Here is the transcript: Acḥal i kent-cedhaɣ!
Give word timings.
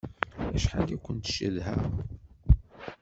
Acḥal 0.55 0.87
i 0.95 0.97
kent-cedhaɣ! 1.05 1.81